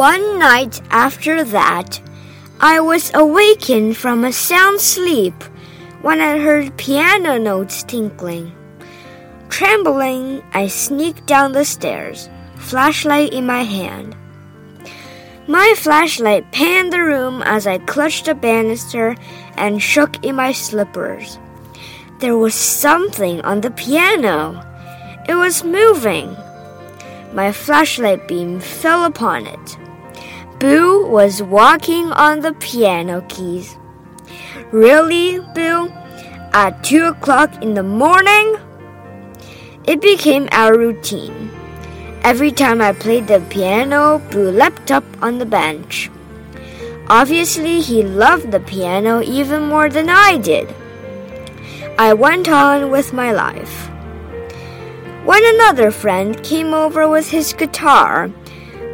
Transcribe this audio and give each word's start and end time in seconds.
One 0.00 0.38
night 0.38 0.80
after 0.88 1.44
that, 1.44 2.00
I 2.58 2.80
was 2.80 3.12
awakened 3.12 3.98
from 3.98 4.24
a 4.24 4.32
sound 4.32 4.80
sleep 4.80 5.34
when 6.00 6.22
I 6.22 6.38
heard 6.38 6.78
piano 6.78 7.38
notes 7.38 7.82
tinkling. 7.82 8.50
Trembling, 9.50 10.42
I 10.54 10.68
sneaked 10.68 11.26
down 11.26 11.52
the 11.52 11.66
stairs, 11.66 12.30
flashlight 12.56 13.34
in 13.34 13.44
my 13.44 13.62
hand. 13.62 14.16
My 15.46 15.74
flashlight 15.76 16.50
panned 16.50 16.94
the 16.94 17.04
room 17.04 17.42
as 17.42 17.66
I 17.66 17.76
clutched 17.76 18.26
a 18.26 18.34
banister 18.34 19.14
and 19.58 19.82
shook 19.82 20.24
in 20.24 20.34
my 20.34 20.52
slippers. 20.52 21.38
There 22.20 22.38
was 22.38 22.54
something 22.54 23.42
on 23.42 23.60
the 23.60 23.70
piano. 23.70 24.64
It 25.28 25.34
was 25.34 25.62
moving. 25.62 26.34
My 27.34 27.52
flashlight 27.52 28.26
beam 28.26 28.60
fell 28.60 29.04
upon 29.04 29.46
it. 29.46 29.76
Boo 30.60 31.06
was 31.06 31.42
walking 31.42 32.12
on 32.12 32.40
the 32.40 32.52
piano 32.52 33.24
keys. 33.30 33.78
Really, 34.70 35.40
Boo? 35.54 35.88
At 36.52 36.84
two 36.84 37.04
o'clock 37.04 37.62
in 37.62 37.72
the 37.72 37.82
morning? 37.82 38.56
It 39.84 40.02
became 40.02 40.50
our 40.52 40.76
routine. 40.76 41.50
Every 42.22 42.52
time 42.52 42.82
I 42.82 42.92
played 42.92 43.26
the 43.26 43.40
piano, 43.48 44.18
Boo 44.30 44.50
leapt 44.50 44.90
up 44.90 45.04
on 45.22 45.38
the 45.38 45.46
bench. 45.46 46.10
Obviously, 47.08 47.80
he 47.80 48.02
loved 48.02 48.52
the 48.52 48.60
piano 48.60 49.22
even 49.22 49.62
more 49.62 49.88
than 49.88 50.10
I 50.10 50.36
did. 50.36 50.68
I 51.98 52.12
went 52.12 52.50
on 52.50 52.90
with 52.90 53.14
my 53.14 53.32
life. 53.32 53.88
When 55.24 55.42
another 55.54 55.90
friend 55.90 56.42
came 56.44 56.74
over 56.74 57.08
with 57.08 57.30
his 57.30 57.54
guitar, 57.54 58.30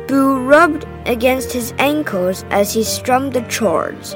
Boo 0.08 0.38
rubbed 0.38 0.86
against 1.04 1.52
his 1.52 1.74
ankles 1.78 2.44
as 2.50 2.72
he 2.72 2.84
strummed 2.84 3.32
the 3.32 3.42
chords. 3.42 4.14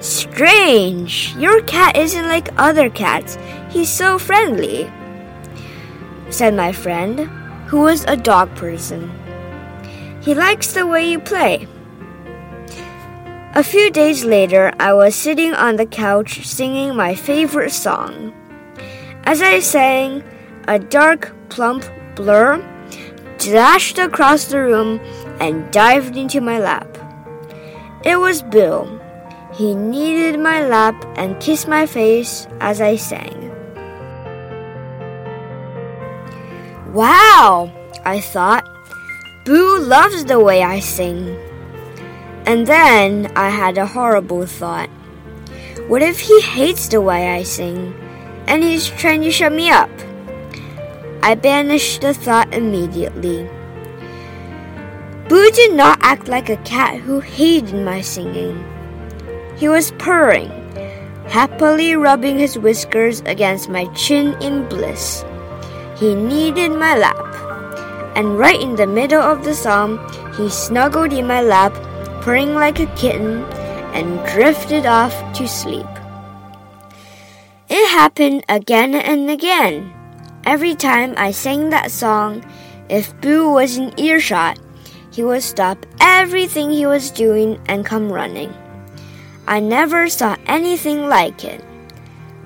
Strange, 0.00 1.34
your 1.36 1.62
cat 1.62 1.96
isn't 1.96 2.28
like 2.28 2.48
other 2.56 2.88
cats. 2.88 3.36
He's 3.70 3.90
so 3.90 4.18
friendly, 4.18 4.90
said 6.30 6.54
my 6.54 6.72
friend 6.72 7.28
who 7.68 7.80
was 7.80 8.04
a 8.04 8.16
dog 8.16 8.54
person. 8.56 9.10
He 10.22 10.34
likes 10.34 10.72
the 10.72 10.86
way 10.86 11.10
you 11.10 11.20
play. 11.20 11.66
A 13.54 13.62
few 13.62 13.90
days 13.90 14.24
later, 14.24 14.72
I 14.78 14.92
was 14.92 15.14
sitting 15.14 15.54
on 15.54 15.76
the 15.76 15.86
couch 15.86 16.46
singing 16.46 16.94
my 16.94 17.14
favorite 17.14 17.72
song. 17.72 18.34
As 19.24 19.40
I 19.40 19.60
sang, 19.60 20.22
a 20.68 20.78
dark, 20.78 21.34
plump 21.48 21.84
blur 22.16 22.62
dashed 23.46 23.98
across 23.98 24.46
the 24.46 24.60
room 24.60 25.00
and 25.40 25.70
dived 25.72 26.16
into 26.16 26.40
my 26.40 26.58
lap. 26.58 26.86
It 28.04 28.18
was 28.18 28.42
Boo. 28.42 29.00
He 29.54 29.74
kneaded 29.74 30.38
my 30.38 30.66
lap 30.66 30.94
and 31.16 31.40
kissed 31.40 31.66
my 31.66 31.86
face 31.86 32.46
as 32.60 32.80
I 32.80 32.96
sang. 32.96 33.50
Wow, 36.92 37.72
I 38.04 38.20
thought. 38.20 38.64
Boo 39.44 39.78
loves 39.78 40.24
the 40.24 40.40
way 40.40 40.62
I 40.62 40.80
sing. 40.80 41.36
And 42.46 42.66
then 42.66 43.32
I 43.34 43.50
had 43.50 43.78
a 43.78 43.86
horrible 43.86 44.46
thought. 44.46 44.90
What 45.88 46.02
if 46.02 46.20
he 46.20 46.40
hates 46.40 46.88
the 46.88 47.00
way 47.00 47.28
I 47.28 47.42
sing 47.42 47.94
and 48.46 48.62
he's 48.62 48.88
trying 48.88 49.22
to 49.22 49.30
shut 49.30 49.52
me 49.52 49.70
up? 49.70 49.90
I 51.26 51.34
banished 51.34 52.02
the 52.02 52.14
thought 52.14 52.54
immediately. 52.54 53.50
Boo 55.28 55.50
did 55.50 55.74
not 55.74 55.98
act 56.00 56.28
like 56.28 56.48
a 56.48 56.62
cat 56.62 57.00
who 57.00 57.18
hated 57.18 57.74
my 57.74 58.00
singing. 58.00 58.62
He 59.56 59.68
was 59.68 59.90
purring, 59.98 60.54
happily 61.26 61.96
rubbing 61.96 62.38
his 62.38 62.56
whiskers 62.56 63.22
against 63.26 63.68
my 63.68 63.86
chin 63.94 64.40
in 64.40 64.68
bliss. 64.68 65.24
He 65.98 66.14
kneaded 66.14 66.70
my 66.70 66.96
lap, 66.96 67.18
and 68.14 68.38
right 68.38 68.60
in 68.60 68.76
the 68.76 68.86
middle 68.86 69.20
of 69.20 69.42
the 69.42 69.54
song, 69.54 69.98
he 70.38 70.48
snuggled 70.48 71.12
in 71.12 71.26
my 71.26 71.42
lap, 71.42 71.74
purring 72.22 72.54
like 72.54 72.78
a 72.78 72.86
kitten, 72.94 73.42
and 73.98 74.22
drifted 74.30 74.86
off 74.86 75.10
to 75.34 75.48
sleep. 75.48 75.90
It 77.68 77.90
happened 77.90 78.44
again 78.48 78.94
and 78.94 79.28
again. 79.28 79.95
Every 80.46 80.76
time 80.76 81.12
I 81.16 81.32
sang 81.32 81.70
that 81.70 81.90
song, 81.90 82.44
if 82.88 83.20
Boo 83.20 83.50
was 83.50 83.78
in 83.78 83.92
earshot, 83.98 84.60
he 85.10 85.24
would 85.24 85.42
stop 85.42 85.84
everything 85.98 86.70
he 86.70 86.86
was 86.86 87.10
doing 87.10 87.58
and 87.66 87.84
come 87.84 88.12
running. 88.12 88.54
I 89.48 89.58
never 89.58 90.08
saw 90.08 90.36
anything 90.46 91.08
like 91.08 91.42
it. 91.42 91.64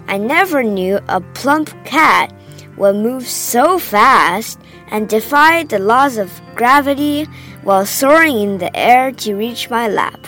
I 0.09 0.17
never 0.17 0.63
knew 0.63 0.99
a 1.11 1.21
plump 1.35 1.75
cat 1.85 2.33
would 2.79 2.97
move 2.97 3.27
so 3.27 3.79
fast 3.79 4.59
and 4.89 5.07
defy 5.07 5.65
the 5.65 5.79
laws 5.79 6.17
of 6.17 6.41
gravity 6.55 7.25
while 7.65 7.85
soaring 7.85 8.41
in 8.41 8.59
the 8.59 8.75
air 8.75 9.13
to 9.13 9.35
reach 9.35 9.69
my 9.69 9.89
lap. 9.89 10.27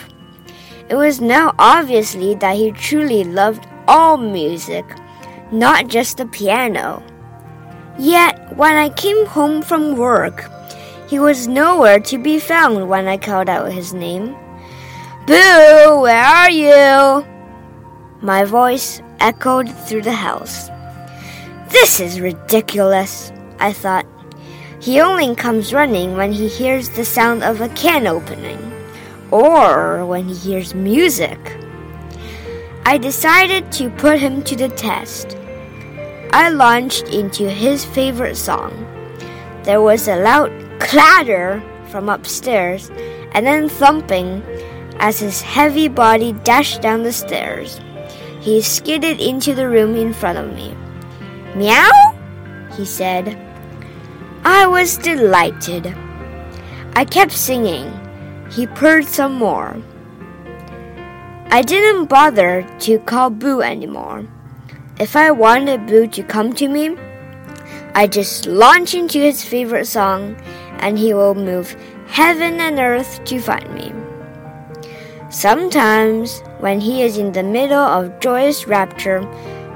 It 0.89 0.95
was 0.95 1.19
now 1.19 1.55
obviously 1.57 2.35
that 2.35 2.55
he 2.55 2.71
truly 2.71 3.23
loved 3.23 3.65
all 3.87 4.17
music, 4.17 4.85
not 5.51 5.87
just 5.87 6.17
the 6.17 6.27
piano. 6.27 7.03
Yet, 7.99 8.55
when 8.57 8.75
I 8.75 8.89
came 8.89 9.25
home 9.27 9.61
from 9.61 9.97
work, 9.97 10.49
he 11.07 11.19
was 11.19 11.47
nowhere 11.47 11.99
to 11.99 12.17
be 12.17 12.39
found 12.39 12.89
when 12.89 13.07
I 13.07 13.17
called 13.17 13.49
out 13.49 13.71
his 13.71 13.93
name. 13.93 14.35
Boo, 15.27 16.01
where 16.01 16.23
are 16.23 16.49
you? 16.49 17.25
My 18.21 18.45
voice 18.45 19.01
echoed 19.19 19.69
through 19.69 20.01
the 20.01 20.13
house. 20.13 20.69
This 21.69 21.99
is 21.99 22.19
ridiculous, 22.19 23.31
I 23.59 23.73
thought. 23.73 24.05
He 24.79 24.99
only 24.99 25.35
comes 25.35 25.73
running 25.73 26.17
when 26.17 26.31
he 26.31 26.47
hears 26.47 26.89
the 26.89 27.05
sound 27.05 27.43
of 27.43 27.61
a 27.61 27.69
can 27.69 28.07
opening, 28.07 28.59
or 29.31 30.05
when 30.05 30.27
he 30.27 30.35
hears 30.35 30.73
music. 30.73 31.39
I 32.85 32.97
decided 32.97 33.71
to 33.73 33.89
put 33.91 34.19
him 34.19 34.41
to 34.43 34.55
the 34.55 34.69
test. 34.69 35.37
I 36.33 36.49
launched 36.49 37.09
into 37.09 37.47
his 37.47 37.85
favorite 37.85 38.37
song. 38.37 38.73
There 39.61 39.83
was 39.83 40.07
a 40.07 40.15
loud 40.15 40.49
clatter 40.79 41.61
from 41.89 42.09
upstairs 42.09 42.89
and 43.33 43.45
then 43.45 43.69
thumping 43.69 44.41
as 44.97 45.19
his 45.19 45.41
heavy 45.41 45.87
body 45.87 46.33
dashed 46.43 46.81
down 46.81 47.03
the 47.03 47.13
stairs. 47.13 47.79
He 48.41 48.63
skidded 48.63 49.21
into 49.21 49.53
the 49.53 49.69
room 49.69 49.95
in 49.95 50.11
front 50.11 50.39
of 50.39 50.51
me. 50.55 50.75
Meow? 51.53 51.91
he 52.73 52.83
said. 52.83 53.37
I 54.43 54.65
was 54.65 54.97
delighted. 54.97 55.93
I 56.95 57.05
kept 57.05 57.33
singing. 57.33 57.93
He 58.49 58.65
purred 58.65 59.05
some 59.05 59.35
more. 59.35 59.77
I 61.51 61.61
didn't 61.61 62.09
bother 62.09 62.65
to 62.79 62.97
call 62.97 63.29
Boo 63.29 63.61
anymore. 63.61 64.25
If 65.03 65.17
I 65.17 65.31
wanted 65.31 65.85
Boo 65.85 66.07
to 66.07 66.23
come 66.23 66.53
to 66.53 66.69
me, 66.69 66.95
I 67.93 68.07
just 68.07 68.45
launch 68.45 68.93
into 68.93 69.19
his 69.19 69.43
favorite 69.43 69.85
song 69.85 70.37
and 70.79 70.97
he 70.97 71.13
will 71.13 71.35
move 71.35 71.75
heaven 72.07 72.61
and 72.61 72.79
earth 72.79 73.21
to 73.25 73.41
find 73.41 73.67
me. 73.75 73.91
Sometimes, 75.29 76.39
when 76.59 76.79
he 76.79 77.01
is 77.01 77.17
in 77.17 77.33
the 77.33 77.43
middle 77.43 77.83
of 77.83 78.17
joyous 78.21 78.65
rapture, 78.65 79.19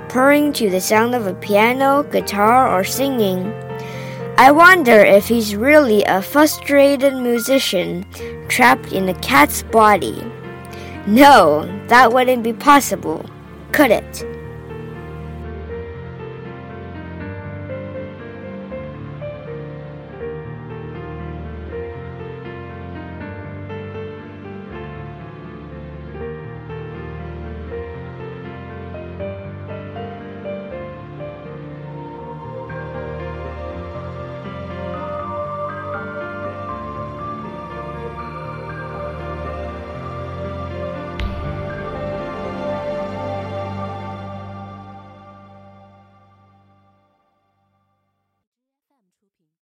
purring 0.08 0.54
to 0.54 0.70
the 0.70 0.80
sound 0.80 1.14
of 1.14 1.28
a 1.28 1.34
piano, 1.34 2.04
guitar, 2.04 2.74
or 2.74 2.86
singing. 2.86 3.52
I 4.38 4.52
wonder 4.52 5.04
if 5.04 5.28
he's 5.28 5.58
really 5.58 6.04
a 6.06 6.22
frustrated 6.22 7.16
musician 7.16 8.06
trapped 8.48 8.94
in 8.94 9.10
a 9.10 9.20
cat's 9.20 9.62
body. 9.62 10.24
No, 11.06 11.68
that 11.88 12.14
wouldn't 12.14 12.44
be 12.44 12.54
possible, 12.54 13.26
could 13.74 13.92
it? 13.92 14.37